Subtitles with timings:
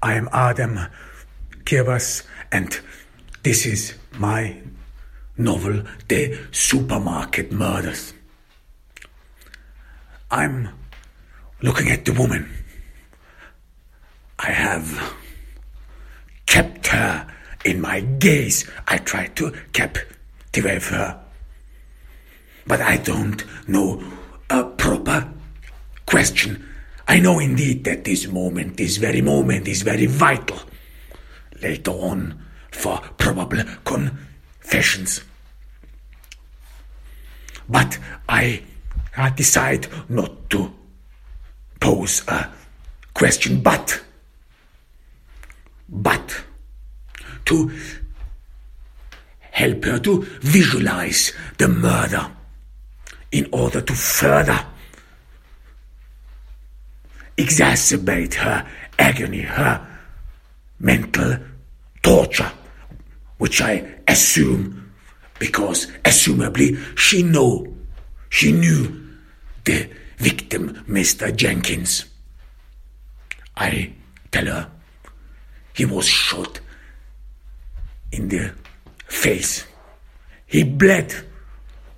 [0.00, 0.78] I am Adam
[1.64, 2.78] Kirbas, and
[3.42, 4.56] this is my
[5.36, 8.14] novel, The Supermarket Murders.
[10.30, 10.68] I'm
[11.60, 12.48] looking at the woman.
[14.38, 15.16] I have
[16.46, 17.26] kept her
[17.64, 18.70] in my gaze.
[18.86, 21.20] I try to captivate her.
[22.68, 24.00] But I don't know
[24.48, 25.32] a proper
[26.06, 26.64] question
[27.10, 30.60] I know indeed that this moment, this very moment, is very vital
[31.62, 32.38] later on
[32.70, 35.22] for probable confessions.
[37.66, 37.98] But
[38.28, 38.62] I,
[39.34, 40.72] decide not to
[41.80, 42.52] pose a
[43.14, 44.00] question, but,
[45.88, 46.44] but
[47.46, 47.72] to
[49.50, 52.30] help her to visualize the murder
[53.32, 54.64] in order to further
[57.38, 58.66] exacerbate her
[58.98, 59.86] agony, her
[60.80, 61.38] mental
[62.02, 62.50] torture,
[63.38, 64.92] which I assume,
[65.38, 67.66] because assumably she know,
[68.28, 69.08] she knew
[69.64, 71.34] the victim, Mr.
[71.34, 72.04] Jenkins.
[73.56, 73.92] I
[74.30, 74.70] tell her
[75.74, 76.60] he was shot
[78.12, 78.52] in the
[79.06, 79.64] face.
[80.46, 81.14] He bled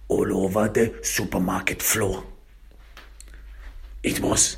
[0.08, 2.24] all over the supermarket floor.
[4.02, 4.56] It was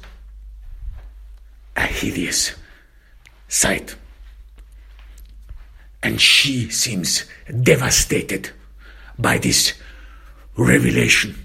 [1.77, 2.53] a hideous
[3.49, 3.95] sight.
[6.03, 7.25] And she seems
[7.63, 8.51] devastated
[9.19, 9.75] by this
[10.57, 11.37] revelation.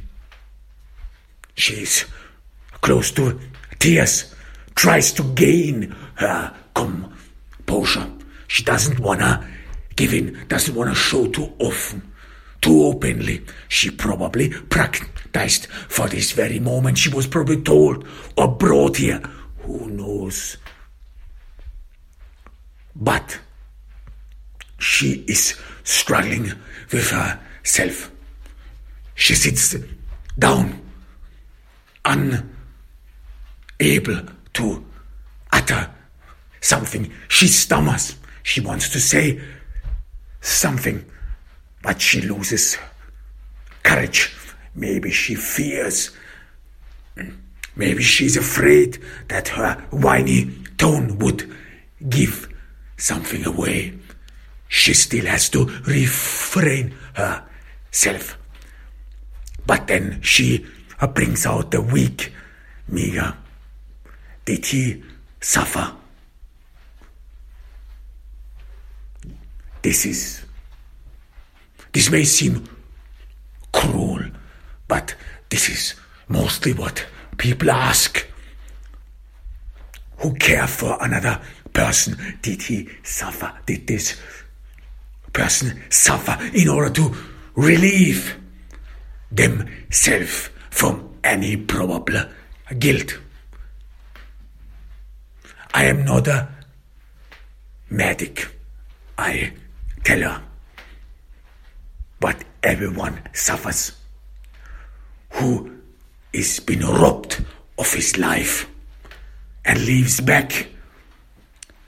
[1.55, 2.05] She is
[2.81, 3.39] close to
[3.79, 4.33] tears,
[4.75, 8.09] tries to gain her composure.
[8.47, 9.47] She doesn't wanna
[9.95, 12.01] give in, doesn't wanna show too often,
[12.61, 13.45] too openly.
[13.67, 16.97] She probably practiced for this very moment.
[16.97, 19.21] She was probably told or brought here
[19.67, 20.57] who knows?
[22.95, 23.38] But
[24.79, 26.51] she is struggling
[26.91, 28.09] with herself.
[29.13, 29.75] She sits
[30.39, 30.79] down,
[32.05, 32.39] unable
[34.53, 34.85] to
[35.51, 35.91] utter
[36.61, 37.11] something.
[37.28, 38.16] She stammers.
[38.44, 39.41] She wants to say
[40.39, 41.03] something,
[41.84, 42.78] but she loses
[43.84, 44.34] courage.
[44.73, 46.11] Maybe she fears
[47.77, 48.97] Maybe she's afraid
[49.29, 51.55] that her whiny tone would
[52.09, 52.51] give
[52.97, 53.93] something away.
[54.67, 58.37] She still has to refrain herself.
[59.67, 60.66] But then she
[61.13, 62.33] brings out the weak
[62.91, 63.35] Miga.
[64.45, 65.03] Did he
[65.39, 65.93] suffer?
[69.83, 70.43] This is.
[71.93, 72.67] This may seem
[73.71, 74.23] cruel,
[74.87, 75.16] but
[75.49, 75.93] this is
[76.27, 77.05] mostly what
[77.37, 78.25] People ask,
[80.17, 81.39] who care for another
[81.73, 82.17] person?
[82.41, 83.53] Did he suffer?
[83.65, 84.19] Did this
[85.33, 87.15] person suffer in order to
[87.55, 88.35] relieve
[89.31, 92.23] themselves from any probable
[92.79, 93.19] guilt?
[95.73, 96.49] I am not a
[97.90, 98.47] medic,
[99.17, 99.53] I
[100.03, 100.41] tell her.
[102.19, 103.91] But everyone suffers.
[105.33, 105.77] Who
[106.34, 107.44] is been robbed
[107.78, 108.70] of his life
[109.66, 110.68] and leaves back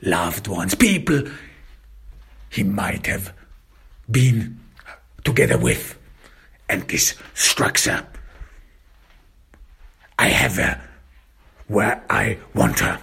[0.02, 1.24] loved ones, people
[2.50, 3.34] he might have
[4.10, 4.60] been
[5.24, 5.98] together with.
[6.68, 7.16] And this
[7.86, 8.08] her.
[10.18, 10.82] I have her
[11.68, 13.00] where I want her.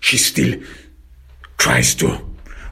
[0.00, 0.60] She still
[1.58, 2.24] tries to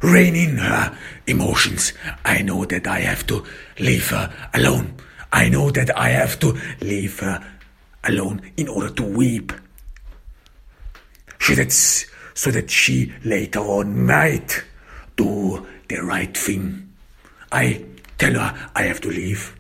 [0.03, 0.97] rein in her
[1.27, 1.93] emotions.
[2.25, 3.45] I know that I have to
[3.79, 4.95] leave her alone.
[5.37, 7.45] I know that I have to leave her
[8.05, 9.53] alone in order to weep.
[11.39, 14.65] so that, so that she later on might
[15.15, 16.91] do the right thing.
[17.53, 17.85] I
[18.17, 19.55] tell her I have to leave.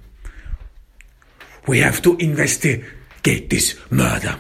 [1.67, 4.35] We have to investigate this murder.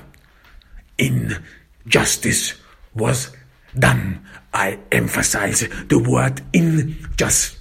[0.96, 2.54] Injustice
[2.94, 3.36] was
[3.78, 4.24] done.
[4.54, 7.58] I emphasize the word injustice.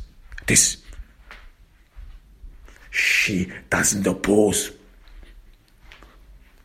[2.95, 4.71] She doesn't oppose.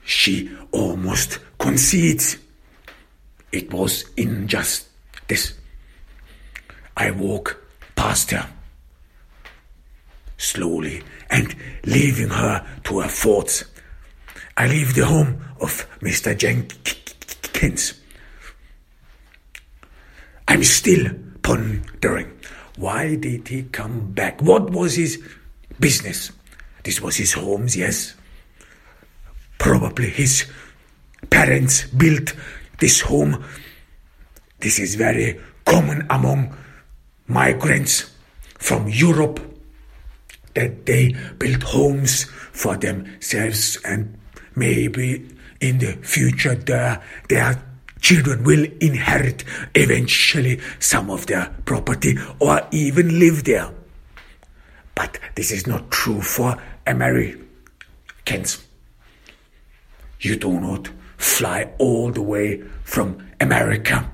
[0.04, 2.36] She almost concedes.
[3.50, 5.54] It was injustice.
[6.96, 7.60] I walk
[7.96, 8.48] past her
[10.38, 11.52] slowly and
[11.84, 13.64] leaving her to her thoughts.
[14.56, 16.38] I leave the home of Mr.
[16.38, 17.94] Jenkins.
[20.46, 21.10] I'm still
[21.42, 22.30] pondering.
[22.76, 24.40] Why did he come back?
[24.40, 25.20] What was his
[25.80, 26.30] business?
[26.84, 28.14] This was his home, yes.
[29.58, 30.46] Probably his
[31.28, 32.34] parents built
[32.78, 33.44] this home.
[34.60, 36.56] This is very common among
[37.26, 38.10] migrants
[38.58, 39.40] from Europe
[40.54, 44.18] that they build homes for themselves and
[44.56, 45.28] maybe
[45.60, 47.62] in the future their, their
[48.00, 49.44] children will inherit
[49.74, 53.70] eventually some of their property or even live there.
[55.00, 58.62] But this is not true for Americans.
[60.20, 64.12] You do not fly all the way from America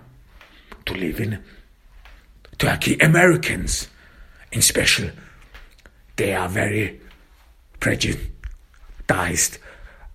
[0.85, 1.43] to live in
[2.59, 2.97] Turkey.
[3.01, 3.89] Americans,
[4.53, 5.11] in special,
[6.15, 7.01] they are very
[7.81, 9.59] prejudiced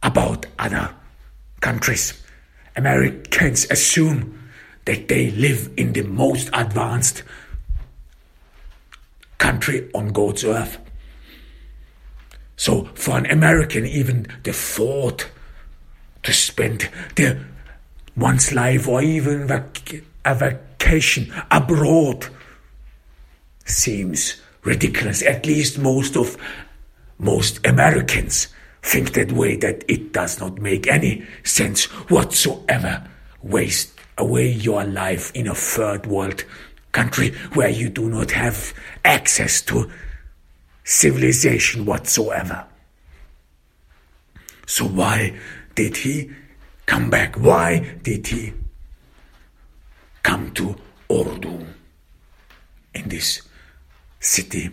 [0.02, 0.96] about other
[1.60, 2.14] countries.
[2.78, 4.40] Americans assume
[4.86, 7.24] that they live in the most advanced
[9.42, 10.78] country on God's earth.
[12.56, 15.30] So, for an American, even the thought
[16.22, 17.44] to spend their
[18.16, 22.28] one's life or even vac- a vacation abroad
[23.66, 25.24] seems ridiculous.
[25.24, 26.38] At least most of
[27.18, 28.48] most Americans
[28.84, 33.10] think that way that it does not make any sense whatsoever.
[33.42, 36.44] Waste away your life in a third world
[36.92, 38.74] country where you do not have
[39.06, 39.90] access to
[40.84, 42.66] civilization whatsoever.
[44.66, 45.38] So why
[45.76, 46.32] did he
[46.86, 47.36] come back?
[47.36, 48.54] Why did he
[50.24, 50.76] come to
[51.10, 51.66] Ordu
[52.94, 53.42] in this
[54.20, 54.72] city?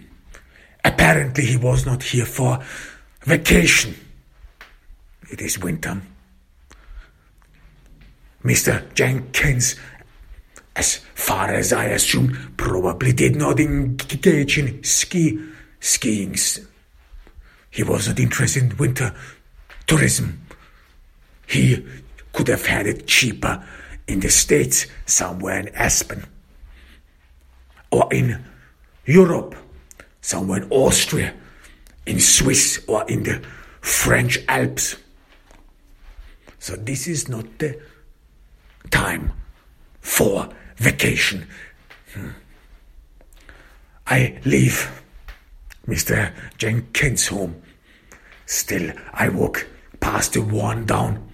[0.85, 2.61] Apparently he was not here for
[3.23, 3.95] vacation.
[5.31, 6.01] It is winter.
[8.45, 8.93] Mr.
[8.95, 9.77] Jenkins,
[10.79, 15.39] as far as I assume, probably did not engage in ski
[15.81, 16.37] skiing.
[17.69, 19.13] He was not interested in winter
[19.89, 20.41] tourism.
[21.49, 21.85] He
[22.33, 23.65] could have had it cheaper
[24.07, 26.25] in the States, somewhere in Aspen,
[27.91, 28.45] or in
[29.05, 29.57] Europe,
[30.21, 31.35] somewhere in Austria,
[32.07, 33.43] in Swiss, or in the
[33.81, 34.97] French Alps.
[36.61, 37.81] So this is not the
[38.91, 39.33] time
[40.01, 40.49] for
[40.79, 41.47] vacation.
[42.15, 42.31] Hmm.
[44.07, 45.03] I leave
[45.87, 46.33] Mr.
[46.57, 47.63] Jenkins home.
[48.47, 49.67] Still, I walk
[50.01, 51.29] past the worn down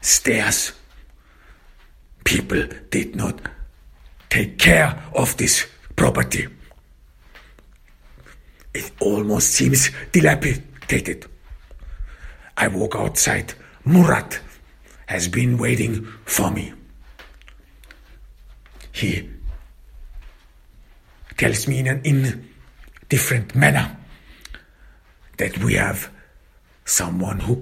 [0.00, 0.72] stairs.
[2.24, 3.40] People did not
[4.28, 6.46] take care of this property.
[8.74, 11.26] It almost seems dilapidated.
[12.56, 13.54] I walk outside.
[13.84, 14.38] Murat
[15.06, 16.72] has been waiting for me.
[18.92, 19.28] He
[21.36, 23.96] tells me in an indifferent manner
[25.38, 26.10] that we have
[26.84, 27.56] someone who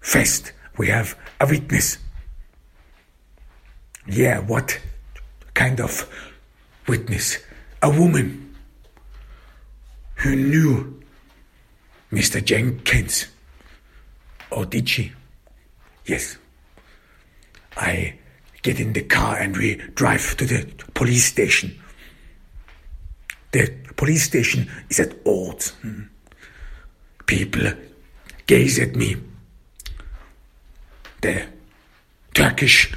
[0.00, 0.52] confessed.
[0.78, 1.98] We have a witness.
[4.08, 4.80] Yeah, what
[5.54, 6.08] kind of
[6.86, 7.38] witness?
[7.82, 8.56] A woman
[10.16, 11.02] who knew
[12.12, 12.44] Mr.
[12.44, 13.26] Jenkins.
[14.50, 15.12] Or did she?
[16.06, 16.36] Yes.
[17.76, 18.18] I
[18.62, 21.78] get in the car and we drive to the police station.
[23.52, 25.70] The police station is at odds.
[25.82, 26.02] Hmm.
[27.26, 27.72] People
[28.46, 29.16] gaze at me.
[31.20, 31.46] The
[32.34, 32.94] Turkish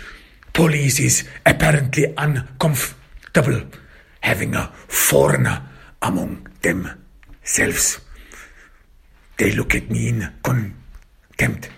[0.54, 3.62] police is apparently uncomfortable
[4.22, 5.62] having a foreigner
[6.02, 8.00] among themselves.
[9.38, 11.70] They look at me in contempt.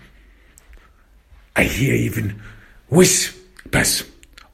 [1.56, 2.40] I hear even
[2.88, 3.35] whispers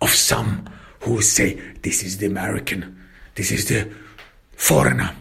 [0.00, 0.68] of some
[1.00, 2.98] who say, This is the American,
[3.34, 3.90] this is the
[4.56, 5.14] foreigner.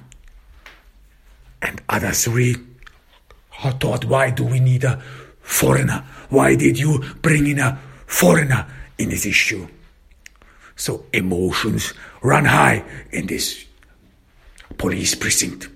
[1.62, 2.58] And others read,
[3.80, 5.02] thought, Why do we need a
[5.42, 6.04] foreigner?
[6.30, 8.68] Why did you bring in a foreigner
[8.98, 9.68] in this issue?
[10.76, 13.66] So emotions run high in this
[14.78, 15.70] police precinct.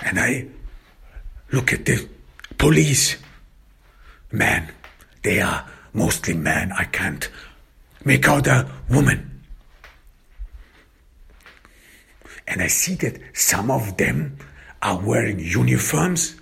[0.00, 0.46] And I
[1.52, 2.08] look at the
[2.56, 3.16] police
[4.32, 4.68] men.
[5.22, 6.72] They are mostly men.
[6.72, 7.28] I can't
[8.04, 9.42] make out a woman.
[12.46, 14.38] And I see that some of them
[14.80, 16.36] are wearing uniforms,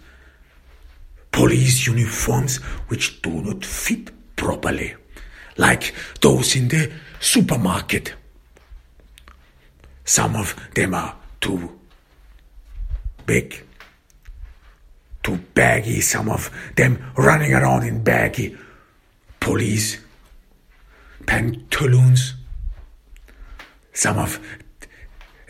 [1.33, 2.57] police uniforms,
[2.89, 4.95] which do not fit properly,
[5.57, 8.15] like those in the supermarket.
[10.05, 11.77] Some of them are too
[13.25, 13.65] big,
[15.25, 18.57] too baggy, some of them running around in baggy
[19.47, 19.99] police
[21.25, 22.35] pantaloons.
[23.93, 24.41] Some of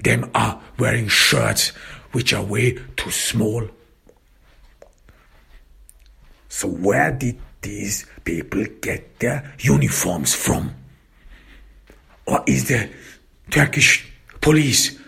[0.05, 1.69] them are wearing shirts
[2.12, 3.67] which are way too small.
[6.50, 10.75] So, where did these people get their uniforms from?
[12.26, 12.91] Or is the
[13.50, 14.12] Turkish
[14.43, 14.99] police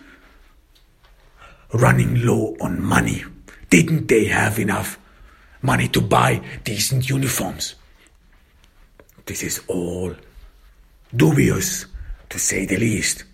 [1.73, 3.23] running low on money?
[3.69, 4.97] Didn't they have enough
[5.61, 7.75] money to buy decent uniforms?
[9.29, 10.11] This is all
[11.15, 11.85] dubious,
[12.29, 13.25] to say the least.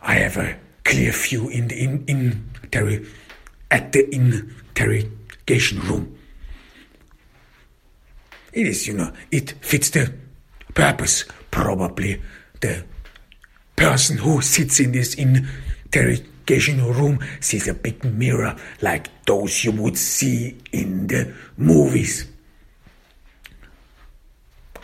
[0.00, 2.50] I have a clear view in the in, in
[3.70, 6.18] at the interrogation room.
[8.54, 10.10] It is, you know, it fits the
[10.72, 11.26] purpose.
[11.50, 12.22] Probably
[12.62, 12.86] the
[13.76, 19.98] person who sits in this interrogation room sees a big mirror like those you would
[19.98, 22.30] see in the movies.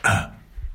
[0.05, 0.31] A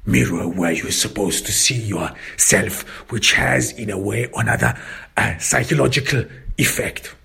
[0.06, 4.78] mirror where you're supposed to see yourself, which has, in a way or another,
[5.18, 6.26] a psychological
[6.58, 7.16] effect.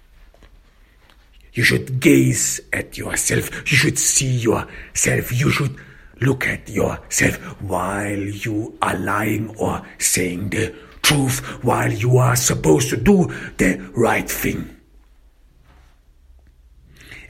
[1.53, 3.51] You should gaze at yourself.
[3.71, 5.33] You should see yourself.
[5.39, 5.77] You should
[6.21, 12.91] look at yourself while you are lying or saying the truth, while you are supposed
[12.91, 13.27] to do
[13.57, 14.77] the right thing.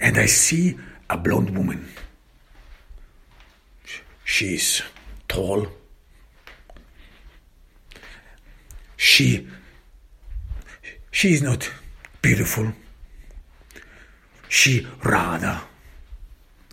[0.00, 1.87] And I see a blonde woman.
[4.30, 4.80] She's
[5.26, 5.66] tall.
[8.96, 9.49] She
[11.10, 11.68] she is not
[12.22, 12.72] beautiful.
[14.49, 15.60] She rather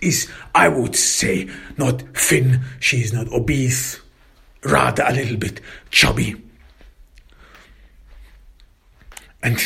[0.04, 2.62] is, I would say, not thin.
[2.80, 4.02] She is not obese.
[4.64, 5.60] Rather a little bit
[5.90, 6.36] chubby.
[9.42, 9.58] And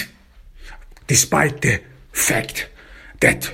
[1.07, 1.81] despite the
[2.13, 2.69] fact
[3.19, 3.53] that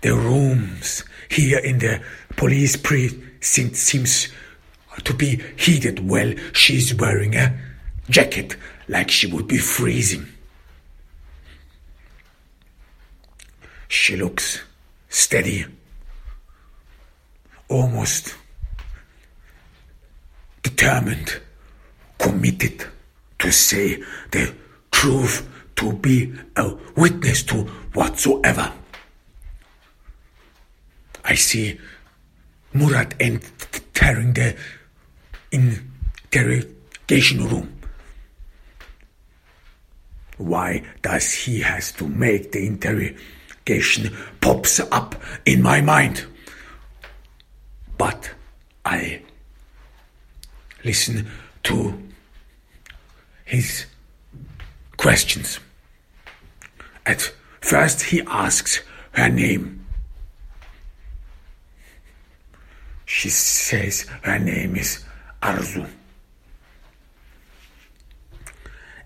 [0.00, 2.00] the rooms here in the
[2.36, 4.28] police precinct seems
[5.04, 6.34] to be heated well.
[6.52, 7.58] She's wearing a
[8.10, 8.56] jacket
[8.88, 10.26] like she would be freezing.
[13.88, 14.60] She looks
[15.08, 15.66] steady,
[17.68, 18.34] almost
[20.62, 21.40] determined,
[22.18, 22.86] committed
[23.38, 24.54] to say the
[24.90, 28.72] truth, to be a witness to whatsoever.
[31.24, 31.78] I see
[32.72, 34.56] Murat entering the
[35.50, 37.78] interrogation room.
[40.38, 45.14] Why does he has to make the interrogation pops up
[45.44, 46.26] in my mind?
[47.98, 48.30] But
[48.84, 49.22] I
[50.84, 51.28] listen
[51.64, 52.02] to
[53.44, 53.86] his
[54.96, 55.60] questions.
[57.06, 58.80] At first he asks
[59.12, 59.81] her name.
[63.12, 65.04] She says her name is
[65.42, 65.86] Arzu.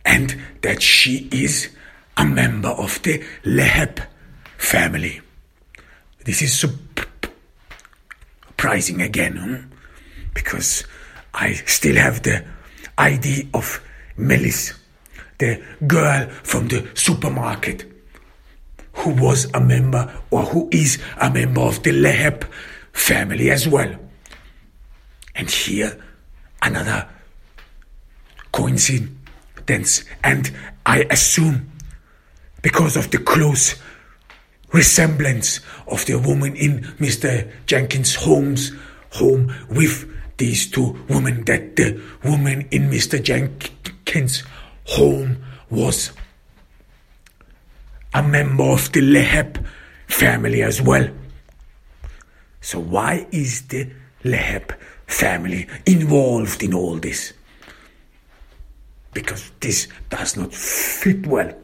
[0.04, 1.70] And that she is
[2.16, 4.06] a member of the Leheb
[4.58, 5.20] family.
[6.24, 6.56] This is
[8.56, 9.56] surprising again, hmm?
[10.34, 10.84] because
[11.34, 12.44] I still have the
[12.96, 13.82] ID of
[14.16, 14.72] Melis,
[15.38, 17.84] the girl from the supermarket
[18.92, 22.46] who was a member or who is a member of the Leheb
[22.96, 23.94] family as well.
[25.34, 26.02] And here,
[26.62, 27.08] another
[28.52, 30.04] coincidence.
[30.24, 30.50] And
[30.84, 31.70] I assume,
[32.62, 33.76] because of the close
[34.72, 37.48] resemblance of the woman in Mr.
[37.66, 38.72] Jenkins' home's
[39.12, 43.22] home with these two women, that the woman in Mr.
[43.22, 44.42] Jenkins'
[44.84, 46.12] home was
[48.14, 49.64] a member of the Leheb
[50.08, 51.08] family as well.
[52.66, 53.88] So why is the
[54.24, 54.74] Leheb
[55.06, 57.32] family involved in all this?
[59.14, 61.54] Because this does not fit well.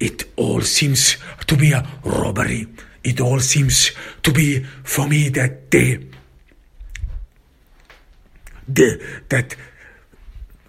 [0.00, 2.66] it all seems to be a robbery.
[3.04, 3.92] It all seems
[4.24, 6.04] to be for me that they,
[8.66, 9.54] they that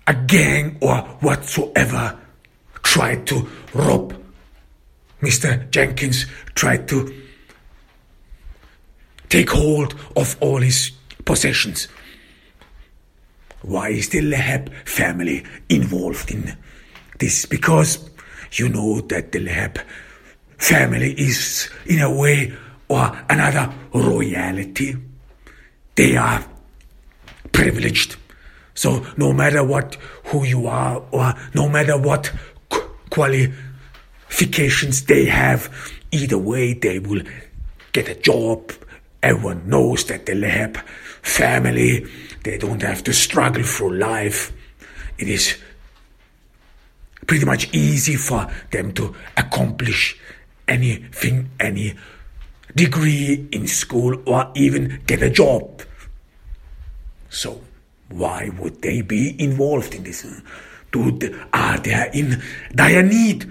[0.06, 2.20] a gang or whatsoever
[2.84, 4.14] tried to rob
[5.22, 5.70] Mr.
[5.72, 7.29] Jenkins, tried to
[9.30, 10.92] take hold of all his
[11.26, 11.88] possessions.
[13.62, 16.56] Why is the Lahab family involved in
[17.20, 17.46] this?
[17.46, 18.10] Because
[18.54, 19.84] you know that the Lahab
[20.58, 22.54] family is, in a way
[22.88, 24.96] or another, royalty.
[25.96, 26.44] They are
[27.52, 28.16] privileged.
[28.74, 29.96] So no matter what,
[30.26, 32.32] who you are, or no matter what
[33.10, 35.70] qualifications they have,
[36.12, 37.22] either way they will
[37.92, 38.72] get a job.
[39.22, 40.78] Everyone knows that the Lahab
[41.22, 42.06] family,
[42.44, 44.54] they don't have to struggle for life.
[45.18, 45.58] It is
[47.28, 50.18] pretty much easy for them to accomplish
[50.68, 51.96] anything, any
[52.76, 55.82] degree in school or even get a job.
[57.30, 57.62] So
[58.10, 60.26] why would they be involved in this?
[60.92, 62.42] Do they, are they in
[62.74, 63.46] dire need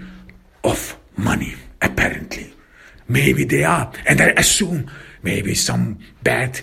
[0.63, 1.55] of money?
[1.81, 2.53] Apparently,
[3.07, 4.91] maybe they are, and I assume
[5.23, 6.61] maybe some bad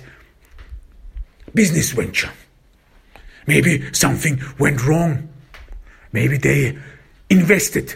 [1.54, 2.30] business venture.
[3.46, 5.28] Maybe something went wrong.
[6.12, 6.78] Maybe they
[7.30, 7.94] invested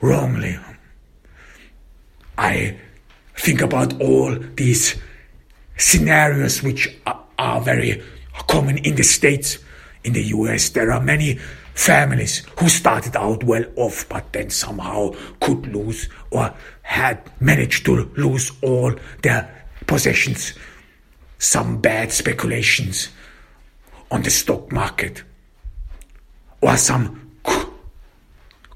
[0.00, 0.58] wrongly.
[2.38, 2.76] I
[3.36, 4.96] think about all these
[5.76, 8.00] scenarios which are, very
[8.48, 9.58] common in the States.
[10.04, 11.38] In the US, there are many
[11.74, 15.10] families who started out well off but then somehow
[15.40, 19.61] could lose or had managed to lose all their
[19.92, 20.54] possessions.
[21.38, 23.10] Some bad speculations
[24.10, 25.22] on the stock market
[26.62, 27.30] or some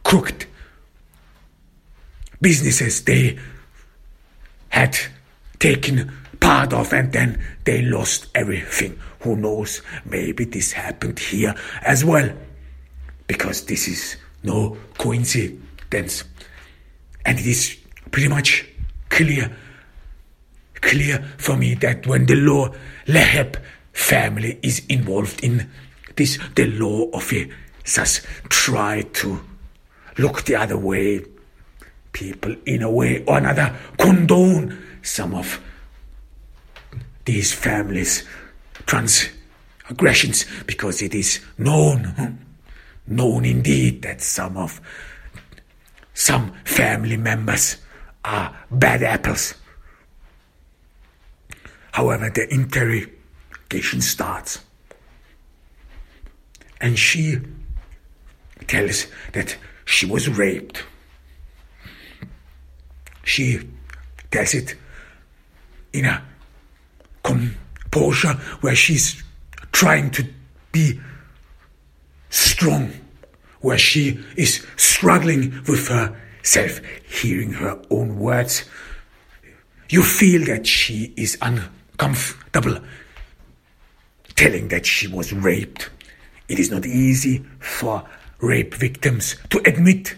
[0.04, 0.46] crooked
[2.40, 3.38] businesses they
[4.68, 4.98] had
[5.58, 8.98] taken part of and then they lost everything.
[9.20, 9.80] Who knows?
[10.04, 12.30] Maybe this happened here as well.
[13.26, 16.24] Because this is no coincidence.
[17.24, 17.78] And it is
[18.10, 18.66] pretty much
[19.08, 19.56] clear,
[20.80, 22.68] clear for me that when the law
[23.06, 23.56] Lahab
[23.92, 25.68] family is involved in
[26.16, 29.40] this, the law officers try to
[30.18, 31.24] look the other way.
[32.12, 35.60] People, in a way or another, condone some of
[37.26, 38.24] these families'
[38.86, 42.38] transgressions because it is known,
[43.06, 44.80] known indeed that some of
[46.14, 47.76] some family members
[48.24, 49.54] are bad apples.
[51.96, 54.58] However, the interrogation starts.
[56.78, 57.38] And she
[58.66, 59.56] tells that
[59.86, 60.84] she was raped.
[63.24, 63.66] She
[64.30, 64.74] does it
[65.94, 66.22] in a
[67.22, 69.24] composure where she's
[69.72, 70.26] trying to
[70.72, 71.00] be
[72.28, 72.92] strong,
[73.62, 76.78] where she is struggling with herself,
[77.08, 78.66] hearing her own words.
[79.88, 81.38] You feel that she is
[81.98, 82.78] uncomfortable
[84.34, 85.88] telling that she was raped.
[86.48, 88.06] It is not easy for
[88.40, 90.14] rape victims to admit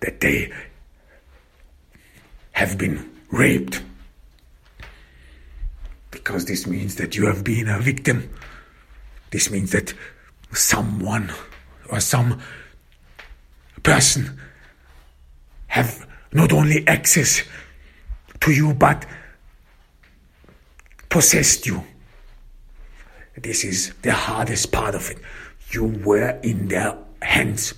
[0.00, 0.52] that they
[2.52, 3.82] have been raped.
[6.10, 8.28] Because this means that you have been a victim.
[9.30, 9.94] This means that
[10.52, 11.32] someone
[11.90, 12.40] or some
[13.82, 14.38] person
[15.68, 17.42] have not only access
[18.40, 19.06] to you but
[21.12, 21.84] possessed you.
[23.36, 25.18] This is the hardest part of it
[25.70, 27.74] you were in their hands.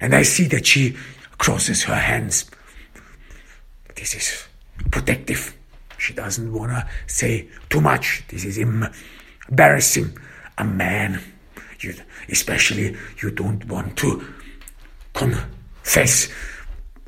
[0.00, 0.96] And I see that she
[1.36, 2.50] crosses her hands.
[3.94, 4.48] This is
[4.90, 5.54] protective.
[5.98, 8.24] She doesn't want to say too much.
[8.28, 10.16] This is embarrassing.
[10.56, 11.20] A man,
[11.80, 11.94] you,
[12.30, 14.24] especially, you don't want to
[15.12, 16.30] confess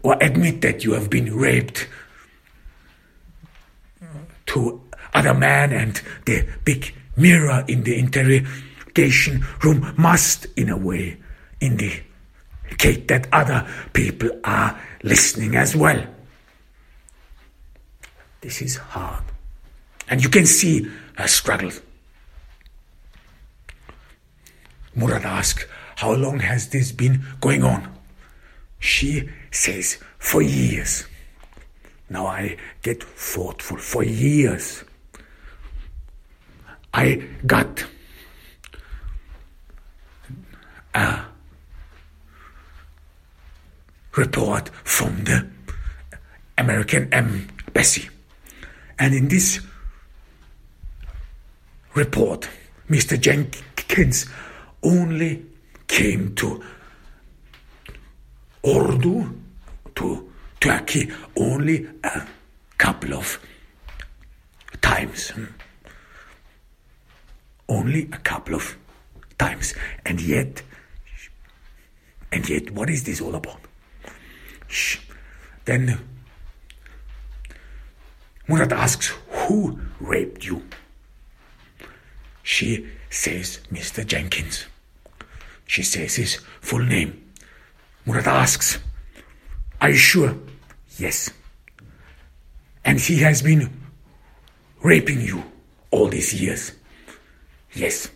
[0.03, 1.89] or admit that you have been raped
[4.47, 4.83] to
[5.15, 11.19] other man and the big mirror in the interrogation room must, in a way,
[11.61, 16.05] indicate that other people are listening as well.
[18.41, 19.23] This is hard.
[20.09, 21.71] And you can see her struggle.
[24.95, 25.65] Murat asks,
[25.97, 27.89] How long has this been going on?
[28.79, 31.07] She says, For years.
[32.11, 33.79] Now I get thoughtful.
[33.79, 34.85] For years.
[37.03, 37.85] I got
[40.95, 41.25] a
[44.15, 45.49] report from the
[46.57, 48.09] American embassy.
[49.01, 49.59] And in this
[51.95, 52.49] report,
[52.89, 53.21] Mr.
[53.21, 54.27] Jenkins
[54.85, 55.45] only
[55.89, 56.63] came to
[58.63, 59.41] Ordu,
[59.97, 62.29] to Turkey, only a
[62.79, 63.41] couple of
[64.81, 65.33] times.
[67.69, 68.77] Only a couple of
[69.39, 69.75] times.
[70.05, 70.63] And yet,
[72.31, 73.61] and yet, what is this all about?
[75.65, 75.99] Then
[78.49, 80.63] Murat asks, Who raped you?
[82.43, 84.05] She says, Mr.
[84.05, 84.67] Jenkins.
[85.67, 87.33] She says his full name.
[88.05, 88.79] Murat asks,
[89.81, 90.35] Are you sure?
[90.99, 91.31] Yes.
[92.85, 93.71] And he has been
[94.83, 95.45] raping you
[95.91, 96.73] all these years?
[97.75, 98.11] Yes.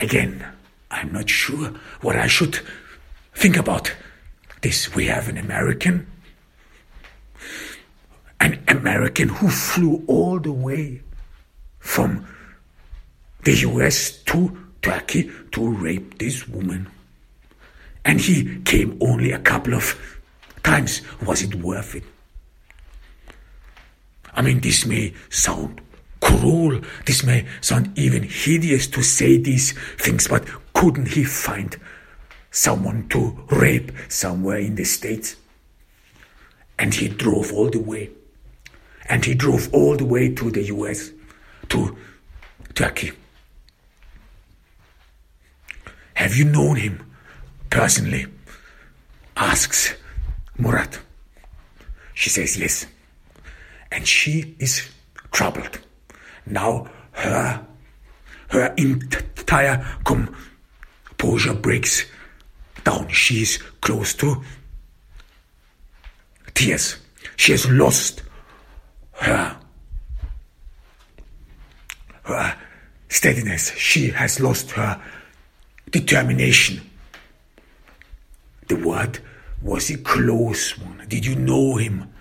[0.00, 0.44] Again,
[0.90, 2.60] I'm not sure what I should
[3.34, 3.94] think about
[4.62, 4.94] this.
[4.94, 6.06] We have an American,
[8.40, 11.02] an American who flew all the way
[11.78, 12.26] from
[13.44, 16.88] the US to Turkey to rape this woman.
[18.04, 19.98] And he came only a couple of
[20.62, 21.02] times.
[21.24, 22.04] Was it worth it?
[24.34, 25.80] I mean, this may sound
[26.26, 31.76] cruel, this may sound even hideous to say these things, but couldn't he find
[32.50, 35.36] someone to rape somewhere in the States?
[36.78, 38.10] And he drove all the way.
[39.08, 41.12] And he drove all the way to the US,
[41.68, 41.96] to
[42.74, 43.12] Turkey.
[46.14, 47.06] Have you known him
[47.70, 48.26] personally?
[49.36, 49.94] asks
[50.58, 50.98] Murat.
[52.14, 52.86] She says yes.
[53.92, 54.88] And she is
[55.30, 55.78] troubled.
[56.46, 57.66] Now her
[58.48, 62.04] her entire composure breaks
[62.84, 63.08] down.
[63.08, 64.42] She is close to
[66.54, 66.96] tears.
[67.36, 68.22] She has lost
[69.12, 69.56] her
[72.22, 72.56] her
[73.08, 73.72] steadiness.
[73.76, 75.00] She has lost her
[75.90, 76.80] determination.
[78.68, 79.20] The word
[79.62, 81.04] was a close one.
[81.08, 82.12] Did you know him?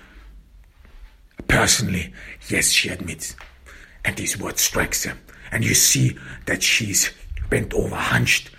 [1.47, 2.13] Personally,
[2.49, 3.35] yes, she admits.
[4.05, 5.17] And this word strikes her.
[5.51, 7.11] And you see that she's
[7.49, 8.51] bent over, hunched.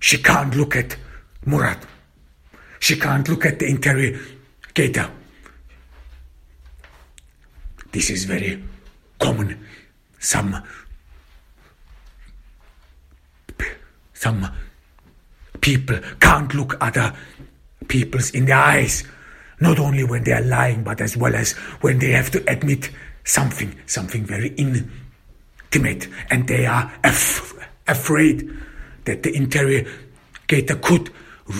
[0.00, 0.96] She can't look at
[1.44, 1.84] Murat.
[2.78, 5.10] She can't look at the interrogator.
[7.90, 8.62] This is very
[9.18, 9.64] common.
[10.18, 10.62] Some
[14.12, 14.48] some
[15.60, 17.14] people can't look other
[17.88, 19.04] people's in the eyes,
[19.60, 22.90] not only when they are lying, but as well as when they have to admit
[23.24, 27.54] something, something very intimate, and they are af-
[27.86, 28.48] afraid
[29.04, 31.10] that the interrogator could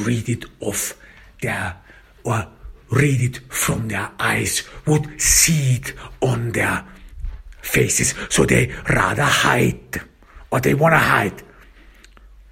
[0.04, 0.94] read it off
[1.42, 1.76] their
[2.24, 2.46] or
[2.90, 6.86] read it from their eyes, would see it on their
[7.60, 10.00] faces, so they rather hide
[10.50, 11.42] or they want to hide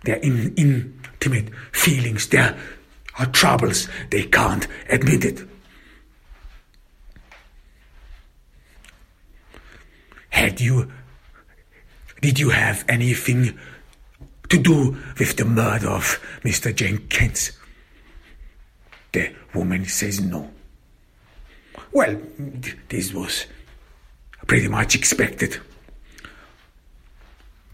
[0.04, 2.58] their in, intimate feelings, their
[3.32, 3.88] troubles.
[4.10, 5.51] They can't admit it.
[10.32, 10.90] Had you,
[12.22, 13.58] did you have anything
[14.48, 16.74] to do with the murder of Mr.
[16.74, 17.52] Jenkins?
[19.12, 20.50] The woman says no.
[21.92, 22.18] Well,
[22.88, 23.46] this was
[24.46, 25.60] pretty much expected.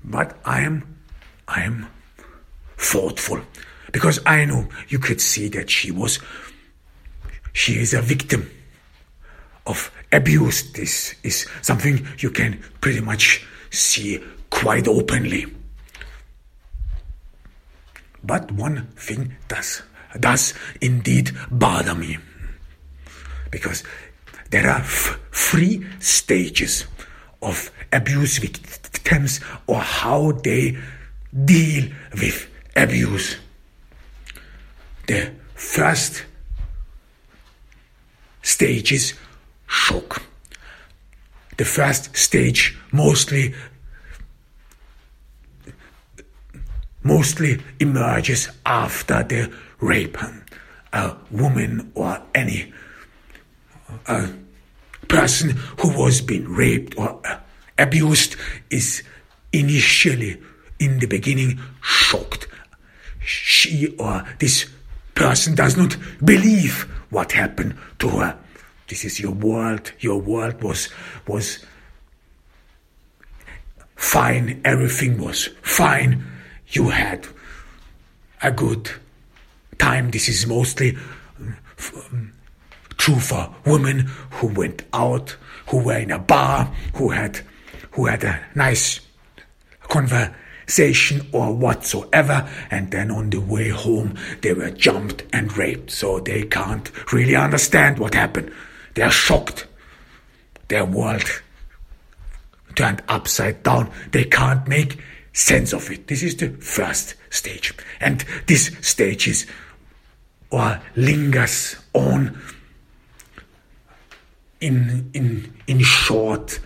[0.04, 0.98] But I am,
[1.46, 1.86] I am
[2.76, 3.40] thoughtful
[3.92, 6.18] because I know you could see that she was,
[7.52, 8.50] she is a victim
[9.64, 10.72] of abuse.
[10.72, 15.46] This is something you can pretty much see quite openly.
[18.22, 19.82] But one thing does
[20.18, 22.18] does indeed bother me
[23.50, 23.84] because
[24.50, 26.86] there are f- three stages
[27.42, 30.76] of abuse victims or how they
[31.44, 33.36] deal with abuse.
[35.06, 36.24] The first
[38.42, 39.14] stage is
[39.68, 40.22] shock.
[41.56, 43.54] The first stage mostly
[47.02, 50.18] mostly emerges after the rape.
[50.92, 52.72] A woman or any
[54.06, 54.28] a
[55.08, 55.50] person
[55.80, 57.20] who was being raped or
[57.78, 58.36] abused
[58.70, 59.02] is
[59.52, 60.40] initially
[60.78, 62.46] in the beginning shocked.
[63.20, 64.66] She or this
[65.14, 68.38] person does not believe what happened to her.
[68.88, 69.92] This is your world.
[70.00, 70.88] Your world was
[71.26, 71.64] was
[73.96, 74.60] fine.
[74.64, 76.24] Everything was fine.
[76.68, 77.26] You had
[78.42, 78.90] a good
[79.78, 80.96] time, this is mostly
[81.38, 82.32] um,
[82.96, 85.36] true for women who went out,
[85.68, 87.40] who were in a bar, who had,
[87.92, 89.00] who had a nice
[89.82, 95.90] conversation or whatsoever, and then on the way home they were jumped and raped.
[95.90, 98.52] So they can't really understand what happened.
[98.98, 99.68] They are shocked.
[100.66, 101.22] Their world
[102.74, 103.92] turned upside down.
[104.10, 104.98] They can't make
[105.32, 106.08] sense of it.
[106.08, 107.72] This is the first stage.
[108.00, 109.46] And this stage is
[110.50, 112.36] or lingers on
[114.60, 116.58] in, in, in short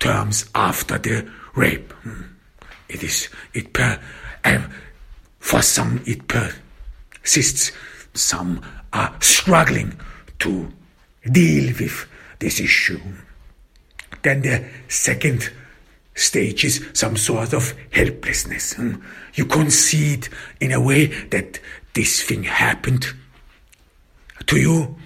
[0.00, 1.92] terms after the rape.
[2.02, 2.22] Hmm.
[2.88, 4.00] It is, it per,
[4.44, 4.62] uh,
[5.38, 7.70] for some it persists.
[8.12, 8.60] Some
[8.92, 10.00] are struggling
[10.40, 10.72] to
[11.30, 12.06] deal with
[12.38, 13.00] this issue.
[14.22, 15.50] Then the second
[16.14, 18.74] stage is some sort of helplessness.
[18.74, 18.96] Hmm.
[19.34, 20.28] You concede
[20.60, 21.60] in a way that
[21.94, 23.06] this thing happened
[24.46, 24.96] to you,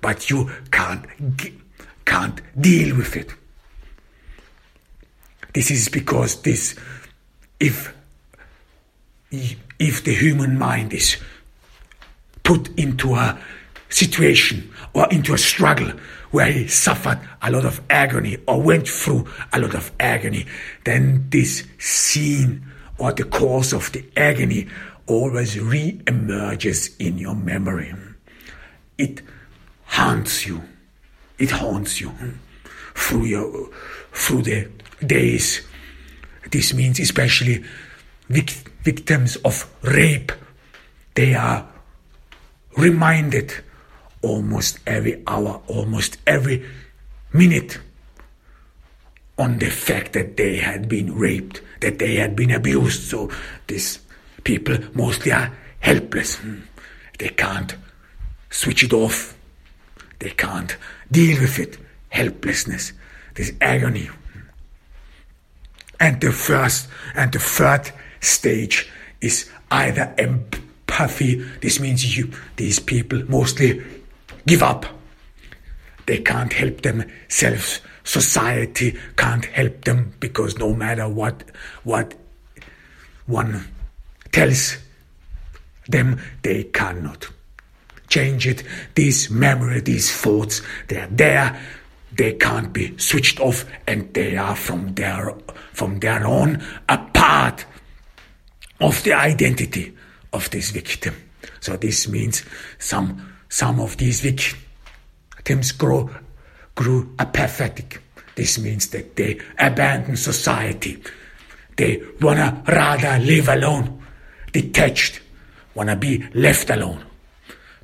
[0.00, 1.04] but you can't,
[2.04, 3.34] can't deal with it.
[5.52, 6.76] This is because this,
[7.58, 7.94] if,
[9.30, 11.16] if the human mind is
[12.42, 13.38] put into a
[13.88, 15.92] situation or into a struggle
[16.30, 20.46] where he suffered a lot of agony or went through a lot of agony,
[20.84, 22.64] then this scene
[22.98, 24.68] or the cause of the agony
[25.06, 27.92] always re-emerges in your memory.
[28.98, 29.22] It
[29.86, 30.62] haunts you.
[31.38, 32.30] It haunts you hmm,
[32.94, 33.70] through your
[34.12, 34.68] through the
[35.04, 35.66] days.
[36.50, 37.64] This means especially
[38.28, 40.32] vic- victims of rape.
[41.14, 41.66] They are
[42.76, 43.52] reminded
[44.22, 46.64] almost every hour, almost every
[47.32, 47.78] minute
[49.38, 53.02] on the fact that they had been raped, that they had been abused.
[53.04, 53.30] So
[53.66, 53.98] these
[54.44, 56.36] people mostly are helpless.
[56.36, 56.60] Hmm.
[57.18, 57.74] They can't
[58.50, 59.36] switch it off.
[60.18, 60.76] They can't
[61.10, 61.78] deal with it.
[62.10, 62.92] Helplessness,
[63.34, 64.10] this agony.
[65.98, 71.36] And the first and the third stage is either empathy.
[71.60, 73.82] This means you, these people mostly
[74.46, 74.86] give up.
[76.06, 77.80] They can't help themselves.
[78.04, 81.44] Society can't help them because no matter what,
[81.84, 82.14] what
[83.26, 83.68] one
[84.32, 84.76] tells
[85.88, 87.28] them, they cannot
[88.08, 88.64] change it.
[88.94, 91.60] These memory, these thoughts, they are there.
[92.12, 95.32] They can't be switched off, and they are from their
[95.72, 97.64] from their own a part
[98.80, 99.96] of the identity
[100.32, 101.14] of this victim.
[101.60, 102.42] So this means
[102.78, 106.08] some some of these victims grow,
[106.76, 108.00] grew apathetic.
[108.36, 111.02] This means that they abandon society.
[111.76, 114.02] They wanna rather live alone,
[114.52, 115.20] detached,
[115.74, 117.04] wanna be left alone,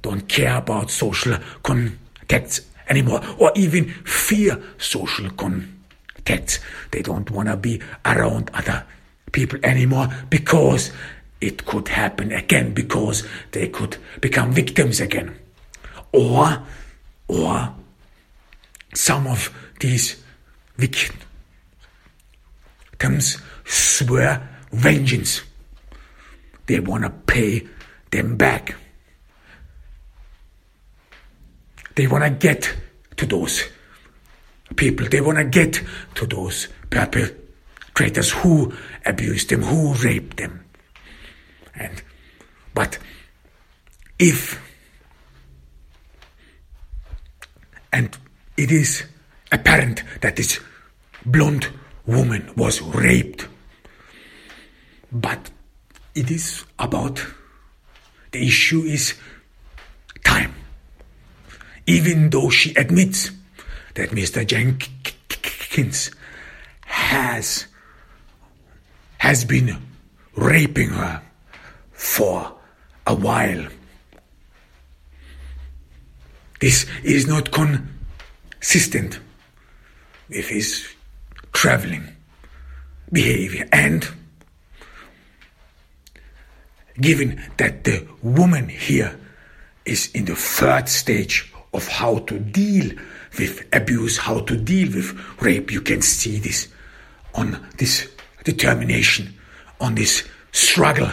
[0.02, 6.60] don't care about social contacts anymore, or even fear social contacts.
[6.92, 8.86] They don't wanna be around other
[9.32, 10.92] people anymore because
[11.40, 15.36] it could happen again, because they could become victims again
[16.16, 16.62] or
[17.28, 17.74] or
[18.94, 19.50] some of
[19.80, 20.22] these
[20.76, 21.26] victims
[23.64, 25.42] swear vengeance.
[26.66, 27.68] They want to pay
[28.10, 28.74] them back.
[31.94, 32.74] They want to get
[33.16, 33.64] to those
[34.76, 35.08] people.
[35.08, 35.80] They want to get
[36.16, 38.72] to those perpetrators who
[39.04, 40.64] abused them, who raped them.
[41.74, 42.02] And
[42.74, 42.98] but
[44.18, 44.65] if
[47.96, 48.14] And
[48.58, 49.04] it is
[49.50, 50.60] apparent that this
[51.24, 51.68] blonde
[52.04, 53.48] woman was raped.
[55.10, 55.50] But
[56.14, 57.24] it is about
[58.32, 59.14] the issue is
[60.24, 60.54] time.
[61.86, 63.30] Even though she admits
[63.94, 64.46] that Mr.
[64.46, 66.10] Jenkins
[66.84, 67.66] has
[69.16, 69.74] has been
[70.34, 71.22] raping her
[71.92, 72.56] for
[73.06, 73.68] a while
[76.60, 79.20] this is not consistent
[80.28, 80.86] with his
[81.52, 82.08] traveling
[83.12, 83.68] behavior.
[83.72, 84.08] And
[87.00, 89.18] given that the woman here
[89.84, 92.90] is in the third stage of how to deal
[93.38, 96.68] with abuse, how to deal with rape, you can see this
[97.34, 98.08] on this
[98.44, 99.34] determination,
[99.80, 101.10] on this struggle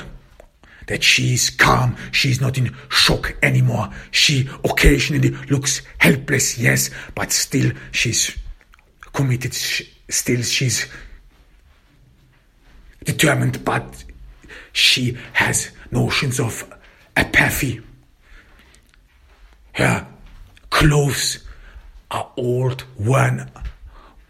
[0.87, 3.89] that she's calm, she's not in shock anymore.
[4.11, 8.37] She occasionally looks helpless, yes, but still she's
[9.13, 10.87] committed, still she's
[13.03, 14.03] determined, but
[14.71, 16.71] she has notions of
[17.15, 17.81] apathy.
[19.73, 20.07] Her
[20.69, 21.43] clothes
[22.11, 23.49] are old, worn,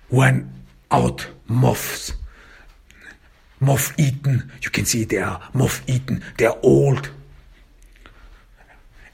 [0.10, 0.54] worn
[0.92, 2.14] out moths.
[3.64, 4.52] Moth eaten.
[4.62, 6.22] You can see they are moth eaten.
[6.38, 7.10] They are old.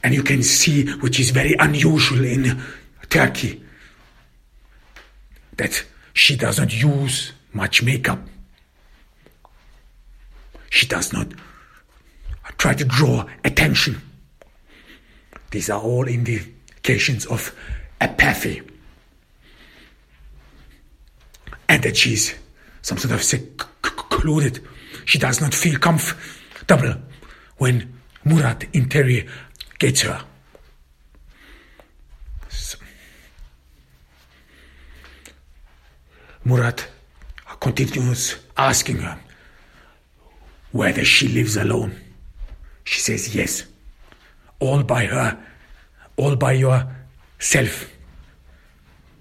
[0.04, 2.62] And you can see, which is very unusual in
[3.10, 3.62] Turkey,
[5.58, 5.84] that
[6.14, 8.20] she does not use much makeup.
[10.70, 11.28] She does not
[12.58, 14.02] try to draw attention.
[15.52, 17.54] These are all indications of
[18.02, 18.62] apathy.
[21.68, 22.34] And that she's
[22.82, 23.24] some sort of
[24.10, 24.68] secluded.
[25.06, 26.96] She does not feel comfortable
[27.58, 30.24] when Murat interrogates her.
[32.50, 32.78] So,
[36.44, 36.88] Murat
[37.60, 39.20] continues asking her
[40.72, 41.96] whether she lives alone.
[42.84, 43.66] She says yes.
[44.60, 45.38] All by her,
[46.18, 47.90] all by yourself.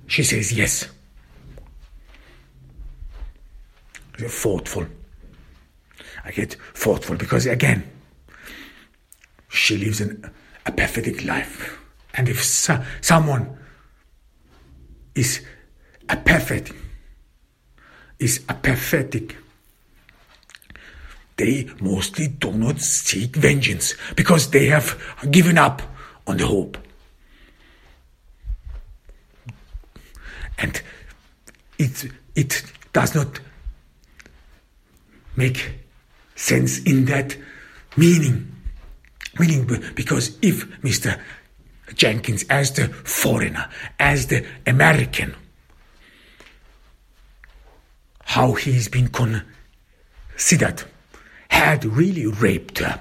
[0.07, 0.89] She says yes.
[4.19, 4.87] Thoughtful.
[6.25, 7.89] I get thoughtful because again,
[9.49, 10.31] she lives an,
[10.67, 11.79] a pathetic life.
[12.15, 13.57] And if so, someone
[15.15, 15.45] is
[16.09, 16.75] apathetic,
[18.19, 19.37] is apathetic,
[21.37, 25.01] they mostly do not seek vengeance because they have
[25.31, 25.81] given up
[26.27, 26.77] on the hope.
[30.59, 30.83] And
[31.79, 33.39] it, it does not
[35.39, 35.73] make
[36.35, 37.37] sense in that
[37.97, 38.53] meaning.
[39.39, 41.19] Meaning, because if Mr.
[41.95, 43.71] Jenkins, as the foreigner,
[44.01, 45.35] as the American,
[48.25, 50.83] how he's been considered,
[51.49, 53.01] had really raped her,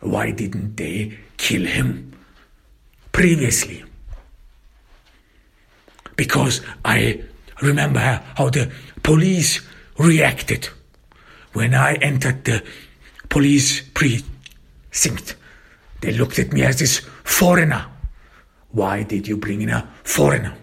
[0.00, 2.12] why didn't they kill him
[3.10, 3.82] previously?
[6.14, 7.22] Because I
[7.62, 8.00] remember
[8.34, 8.70] how the
[9.02, 9.66] police
[9.98, 10.68] reacted
[11.52, 12.62] when I entered the
[13.28, 15.36] police precinct.
[16.00, 17.86] They looked at me as this foreigner.
[18.70, 20.54] Why did you bring in a foreigner?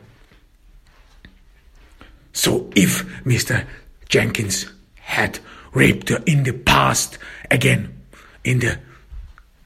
[2.31, 3.65] So if Mr.
[4.09, 5.39] Jenkins had
[5.73, 7.17] raped her in the past
[7.51, 8.01] again,
[8.43, 8.79] in the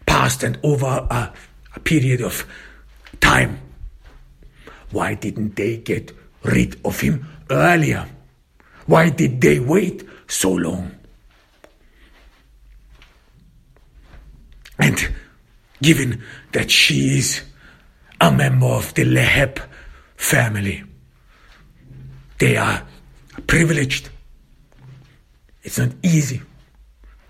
[0.05, 1.33] past and over a,
[1.75, 2.45] a period of
[3.19, 3.59] time,
[4.91, 6.11] why didn't they get
[6.43, 8.07] rid of him earlier?
[8.89, 10.95] Why did they wait so long?
[14.79, 15.13] And
[15.79, 16.23] given
[16.53, 17.43] that she is
[18.19, 19.61] a member of the Leheb
[20.15, 20.83] family,
[22.39, 22.81] they are
[23.45, 24.09] privileged.
[25.61, 26.41] It's not easy.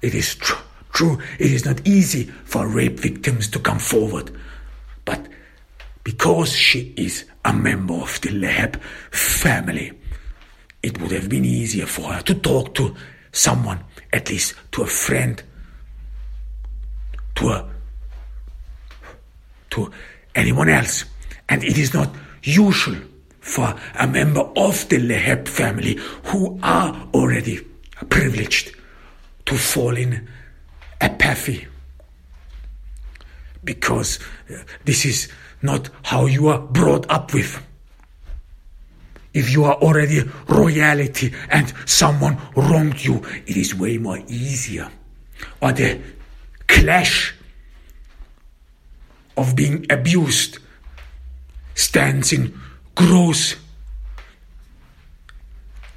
[0.02, 1.20] It is tr- true.
[1.40, 4.32] It is not easy for rape victims to come forward.
[5.04, 5.28] But
[6.06, 9.99] because she is a member of the Leheb family,
[10.82, 12.96] it would have been easier for her to talk to
[13.32, 15.42] someone, at least to a friend,
[17.36, 17.70] to a
[19.72, 19.92] to
[20.36, 21.06] anyone else.
[21.48, 22.10] And it is not
[22.44, 22.96] usual
[23.40, 27.66] for a member of the Leheb family who are already
[28.10, 28.76] privileged
[29.46, 30.28] to fall in
[31.02, 31.68] apathy.
[33.64, 35.30] Because uh, this is
[35.62, 37.62] not how you are brought up with.
[39.40, 44.92] If you are already royalty and someone wronged you, it is way more easier.
[45.62, 46.02] Or the
[46.68, 47.34] clash
[49.38, 50.60] of being abused
[51.74, 52.54] stands in
[52.96, 53.56] gross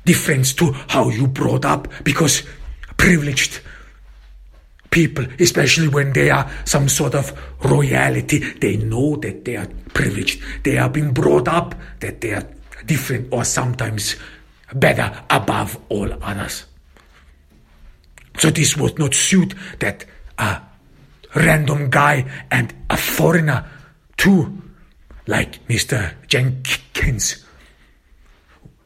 [0.04, 2.44] difference to how you brought up because
[2.96, 3.58] privileged
[4.90, 10.40] people, especially when they are some sort of royalty, they know that they are privileged.
[10.62, 12.46] They are being brought up that they are
[12.86, 14.16] different or sometimes
[14.74, 16.64] better above all others.
[18.38, 20.04] So this would not suit that
[20.38, 20.60] a
[21.34, 23.64] random guy and a foreigner
[24.16, 24.62] too
[25.26, 26.14] like Mr.
[26.26, 27.44] Jenkins,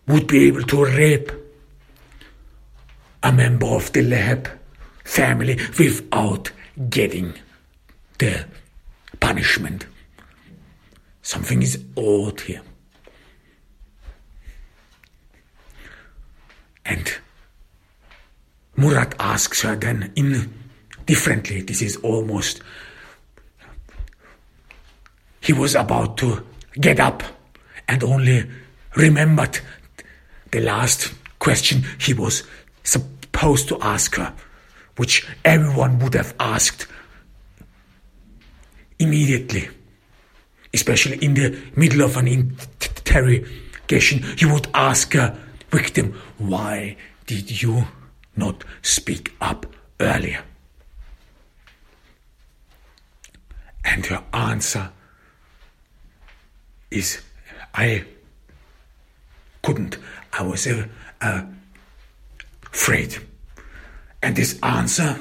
[0.07, 1.33] would be able to rape
[3.23, 4.49] a member of the Leheb
[5.05, 6.53] family without
[6.89, 7.35] getting
[8.19, 8.45] the
[9.19, 9.87] punishment.
[11.23, 12.63] Something is odd here.
[16.87, 17.13] And
[18.77, 20.53] Murat asks her then in
[21.07, 21.63] differently.
[21.63, 22.63] This is almost
[25.41, 26.45] he was about to
[26.81, 27.23] get up
[27.89, 28.45] and only
[28.97, 29.61] remembered
[30.51, 32.43] the last question he was
[32.83, 34.35] supposed to ask her,
[34.97, 36.87] which everyone would have asked
[38.99, 39.69] immediately,
[40.75, 45.39] especially in the middle of an interrogation, you would ask a
[45.77, 46.97] victim, Why
[47.27, 47.85] did you
[48.35, 49.67] not speak up
[50.01, 50.43] earlier?
[53.85, 54.91] And her answer
[56.91, 57.21] is,
[57.75, 58.05] I
[59.63, 59.99] couldn't.
[60.33, 61.47] I was uh,
[62.73, 63.19] afraid.
[64.23, 65.21] And this answer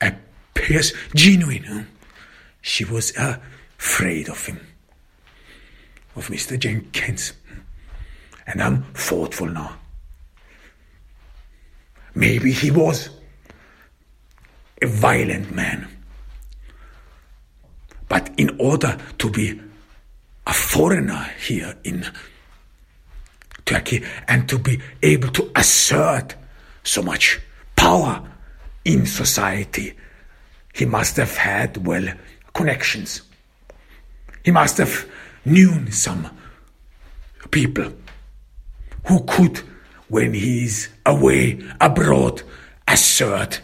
[0.00, 1.88] appears genuine.
[2.60, 3.38] She was uh,
[3.78, 4.60] afraid of him,
[6.16, 6.58] of Mr.
[6.58, 7.32] Jenkins.
[8.46, 9.76] And I'm thoughtful now.
[12.14, 13.10] Maybe he was
[14.80, 15.88] a violent man.
[18.08, 19.60] But in order to be
[20.46, 22.06] a foreigner here in
[23.64, 26.34] Turkey and to be able to assert
[26.82, 27.40] so much
[27.74, 28.22] power
[28.84, 29.94] in society,
[30.74, 32.06] he must have had, well,
[32.52, 33.22] connections.
[34.44, 35.08] He must have
[35.44, 36.28] known some
[37.50, 37.92] people
[39.06, 39.58] who could,
[40.08, 42.42] when he is away abroad,
[42.88, 43.60] assert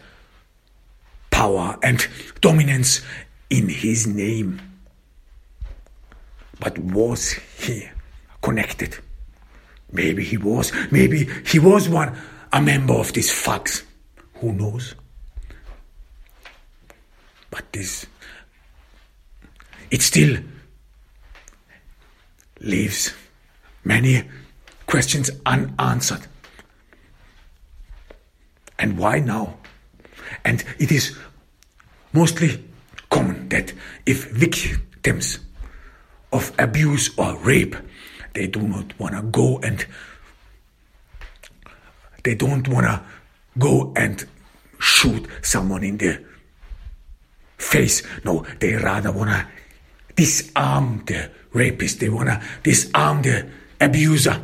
[1.31, 2.07] power and
[2.41, 3.01] dominance
[3.49, 4.61] in his name.
[6.59, 7.89] But was he
[8.43, 8.99] connected?
[9.93, 10.73] Maybe he was.
[10.91, 12.17] Maybe he was one,
[12.53, 13.83] a member of this fax.
[14.35, 14.95] Who knows?
[17.51, 18.07] But this,
[19.91, 20.39] it still
[22.61, 23.13] leaves
[23.85, 24.23] many
[24.91, 26.27] questions unanswered.
[28.79, 29.57] And why now?
[30.45, 31.17] And it is
[32.13, 32.65] mostly
[33.09, 33.73] common that
[34.05, 35.39] if victims
[36.33, 37.77] of abuse or rape,
[38.35, 39.87] they do not want to go and
[42.25, 43.01] they don't want to
[43.59, 44.27] go and
[44.81, 46.21] shoot someone in the
[47.59, 48.03] face.
[48.25, 49.47] No, they rather want to
[50.17, 52.01] disarm the rapist.
[52.01, 53.49] They want to disarm the
[53.81, 54.41] abuser.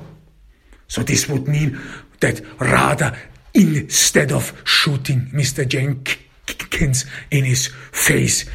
[0.89, 1.79] So this would mean
[2.21, 3.17] that rather
[3.55, 5.67] instead of shooting Mr.
[5.67, 8.49] Jenkins in his face,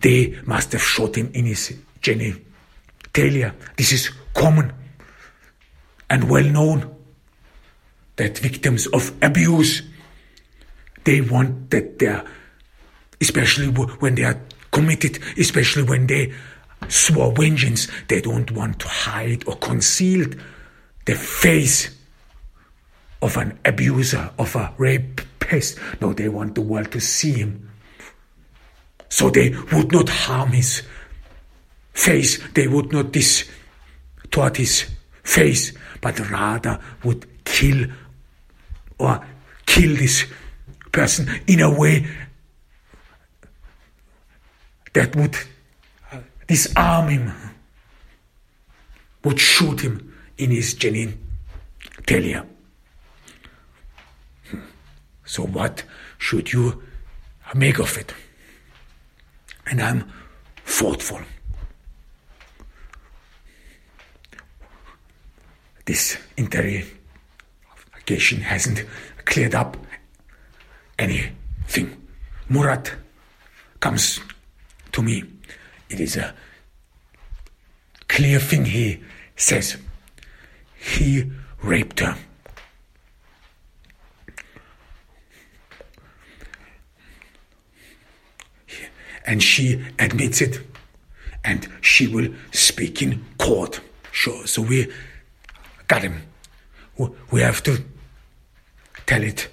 [0.00, 3.54] they must have shot him in his genitalia.
[3.76, 4.72] This is common
[6.10, 6.94] and well known
[8.16, 9.82] that victims of abuse
[11.04, 12.24] they want that their
[13.20, 14.40] especially when they are
[14.72, 16.32] committed especially when they
[16.88, 20.26] swore vengeance they don't want to hide or conceal
[21.04, 21.94] the face
[23.20, 25.78] of an abuser of a rapist.
[26.00, 27.70] No they want the world to see him.
[29.08, 30.82] So they would not harm his
[31.92, 34.86] face, they would not distort his
[35.22, 37.86] face, but rather would kill
[38.98, 39.24] or
[39.66, 40.26] kill this
[40.90, 42.06] person in a way
[44.94, 45.36] that would
[46.48, 47.32] disarm him,
[49.22, 52.46] would shoot him in his genitalia.
[55.24, 55.84] So, what
[56.18, 56.82] should you
[57.54, 58.12] make of it?
[59.66, 60.10] And I'm
[60.64, 61.20] thoughtful.
[65.86, 68.84] This interrogation hasn't
[69.24, 69.76] cleared up
[70.98, 71.96] anything.
[72.48, 72.92] Murat
[73.80, 74.20] comes
[74.92, 75.24] to me.
[75.90, 76.34] It is a
[78.08, 79.02] clear thing he
[79.36, 79.76] says.
[80.84, 81.32] He
[81.62, 82.16] raped her.
[89.26, 90.60] and she admits it
[91.44, 93.80] and she will speak in court.
[94.12, 94.46] Sure.
[94.46, 94.92] So we
[95.88, 96.22] got him.
[97.30, 97.82] We have to
[99.06, 99.48] tell it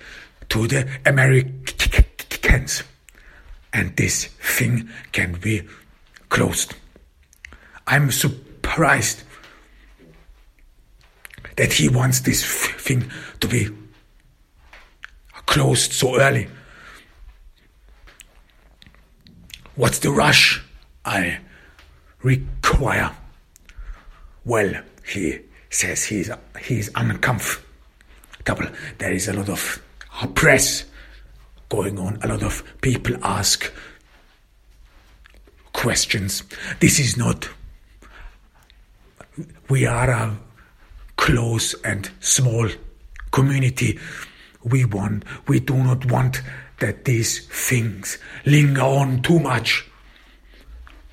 [0.50, 2.84] to the Americans.
[3.74, 5.68] And this thing can be
[6.28, 6.74] closed.
[7.88, 9.24] I'm surprised
[11.58, 13.70] that he wants this thing to be
[15.45, 16.47] closed so early.
[19.76, 20.64] What's the rush
[21.06, 21.39] I
[22.22, 23.16] require?
[24.45, 24.74] Well,
[25.06, 25.39] he
[25.70, 26.30] says he's,
[26.64, 28.68] he's uncomfortable.
[28.97, 29.82] There is a lot of
[30.36, 30.86] press
[31.70, 33.72] going on, a lot of people ask
[35.74, 36.43] questions.
[36.80, 37.49] This is not,
[39.70, 40.38] we are a
[41.18, 42.70] close and small
[43.32, 43.99] community.
[44.64, 46.41] We want, we do not want
[46.80, 49.88] that these things linger on too much.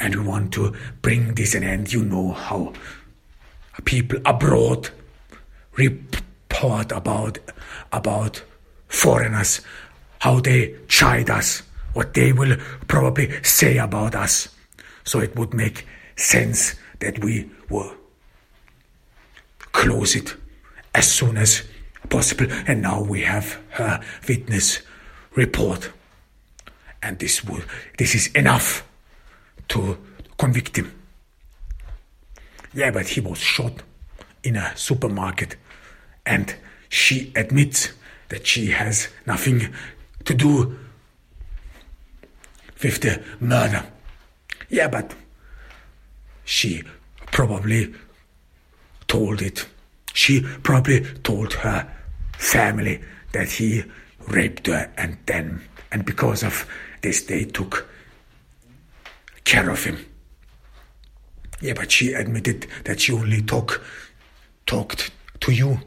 [0.01, 1.93] And we want to bring this an end.
[1.93, 2.73] You know how
[3.85, 4.91] people abroad
[5.77, 7.39] report about,
[7.93, 8.43] about
[8.89, 9.61] foreigners,
[10.21, 11.63] how they chide us
[11.99, 14.49] what they will probably say about us.
[15.03, 15.85] So it would make
[16.15, 17.93] sense that we will
[19.73, 20.35] close it
[20.95, 21.63] as soon as
[22.09, 22.47] possible.
[22.67, 24.81] And now we have her witness
[25.35, 25.91] report.
[27.03, 27.63] And this will,
[27.99, 28.87] this is enough
[29.69, 29.99] to
[30.39, 30.93] convict him.
[32.75, 33.83] Yeah, but he was shot
[34.43, 35.57] in a supermarket
[36.27, 36.55] and
[36.89, 37.93] she admits
[38.29, 39.75] that she has nothing
[40.25, 40.79] to do
[42.83, 43.85] with the murder.
[44.69, 45.15] Yeah, but
[46.45, 46.83] she
[47.33, 47.95] probably
[49.09, 49.67] told it.
[50.13, 51.91] She probably told her
[52.37, 53.01] family
[53.33, 53.85] that he
[54.29, 56.67] raped her and then, and because of
[57.03, 57.89] this, they took
[59.45, 60.05] care of him.
[61.61, 63.83] Yeah, but she admitted that she only talk,
[64.67, 65.81] talked to you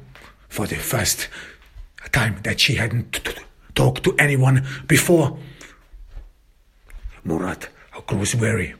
[0.49, 1.29] for the first
[2.11, 3.41] time, that she hadn't t- t-
[3.75, 5.37] talked to anyone before.
[7.23, 7.69] Murat
[8.07, 8.73] grows weary.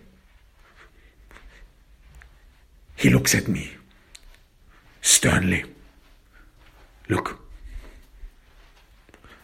[2.95, 3.71] He looks at me
[5.01, 5.65] sternly.
[7.09, 7.39] Look,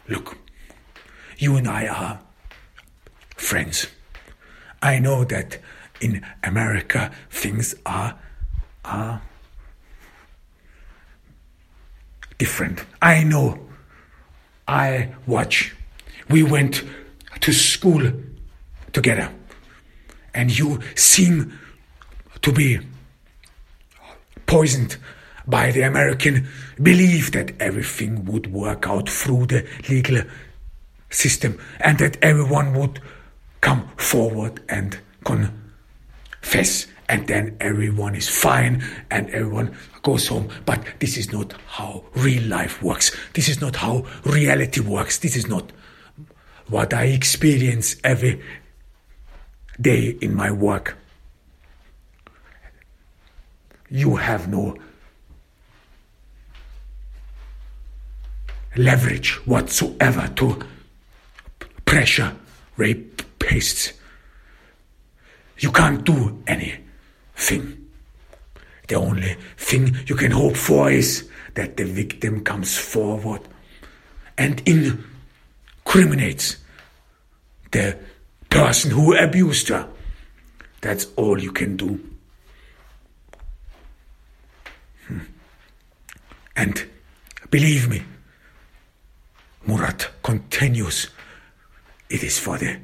[0.08, 0.38] look,
[1.36, 2.20] you and I are
[3.36, 3.88] friends.
[4.80, 5.58] I know that
[6.00, 8.18] in America things are
[8.84, 9.20] are
[12.38, 12.84] different.
[13.02, 13.58] I know.
[14.66, 15.74] I watch.
[16.30, 16.84] We went
[17.40, 18.12] to school
[18.92, 19.30] together,
[20.34, 21.58] and you seem
[22.42, 22.78] to be
[24.46, 24.96] poisoned
[25.48, 26.46] by the American
[26.80, 30.22] belief that everything would work out through the legal
[31.10, 33.00] system and that everyone would
[33.60, 40.48] come forward and confess and then everyone is fine and everyone goes home.
[40.66, 43.16] But this is not how real life works.
[43.32, 45.18] This is not how reality works.
[45.18, 45.72] This is not
[46.68, 48.42] what I experience every
[49.80, 50.98] day in my work.
[53.88, 54.76] You have no
[58.76, 60.62] leverage whatsoever to
[61.84, 62.34] pressure
[62.76, 63.92] rapists.
[65.58, 67.86] You can't do anything.
[68.86, 73.42] The only thing you can hope for is that the victim comes forward
[74.38, 74.62] and
[75.84, 76.56] incriminates
[77.72, 77.98] the
[78.48, 79.88] person who abused her.
[80.80, 82.00] That's all you can do.
[85.06, 85.18] Hmm.
[86.56, 86.86] And
[87.50, 88.02] believe me,
[89.78, 91.06] Murat continues,
[92.10, 92.80] it is for the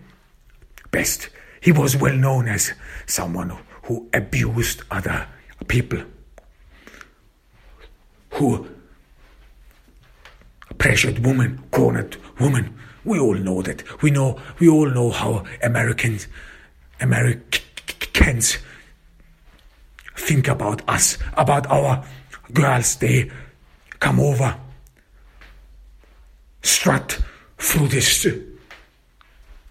[0.92, 1.28] best.
[1.60, 2.72] He was well known as
[3.06, 5.26] someone who abused other
[5.66, 6.04] people,
[8.30, 8.68] who
[10.78, 12.78] pressured women, cornered women.
[13.04, 13.82] We all know that.
[14.00, 14.40] We know.
[14.60, 16.28] We all know how Americans,
[17.00, 18.58] Americans
[20.16, 22.04] think about us, about our
[22.52, 22.94] girls.
[22.96, 23.32] They
[23.98, 24.56] come over,
[26.64, 27.20] strut
[27.58, 28.00] through the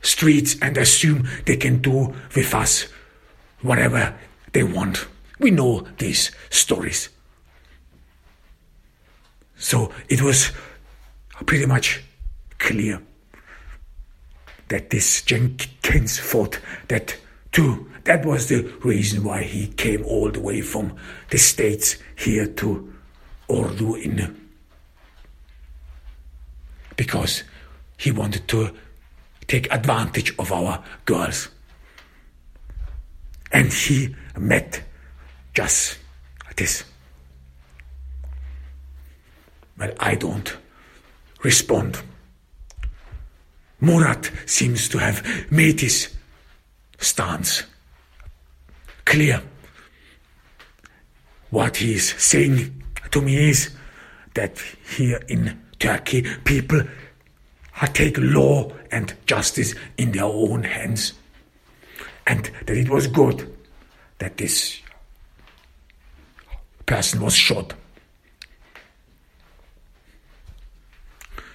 [0.01, 2.87] streets, and assume they can do with us
[3.61, 4.17] whatever
[4.53, 5.07] they want.
[5.39, 7.09] We know these stories.
[9.57, 10.51] So it was
[11.45, 12.01] pretty much
[12.59, 13.01] clear
[14.69, 17.17] that this Jenkins thought that
[17.51, 17.89] too.
[18.03, 20.95] That was the reason why he came all the way from
[21.29, 22.93] the States here to
[23.47, 24.42] Ordu in
[26.95, 27.43] because
[27.97, 28.71] he wanted to
[29.47, 31.49] take advantage of our girls.
[33.51, 34.81] And he met
[35.53, 35.97] just
[36.55, 36.83] this.
[39.77, 40.55] Well, I don't
[41.43, 42.01] respond.
[43.79, 46.13] Murat seems to have made his
[46.99, 47.63] stance
[49.05, 49.41] clear.
[51.49, 53.75] What he is saying to me is
[54.33, 54.57] that
[54.97, 56.81] here in Turkey, people
[57.91, 61.11] take law and justice in their own hands.
[62.25, 63.53] And that it was good
[64.19, 64.79] that this
[66.85, 67.73] person was shot.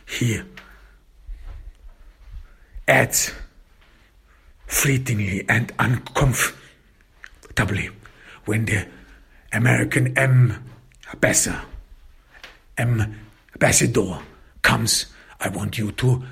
[0.07, 0.43] He
[2.87, 3.33] adds
[4.67, 7.89] fleetingly and uncomfortably
[8.45, 8.87] when the
[9.55, 11.63] American ambassador,
[13.59, 14.21] ambassador
[14.63, 15.07] comes,
[15.41, 16.23] I want you to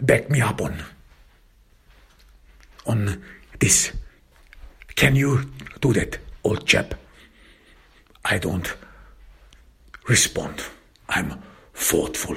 [0.00, 0.80] back me up on
[2.86, 3.20] on
[3.58, 3.90] this.
[4.94, 6.94] Can you do that, old chap?
[8.24, 8.72] I don't
[10.08, 10.62] respond.
[11.08, 11.42] I'm
[11.74, 12.36] thoughtful.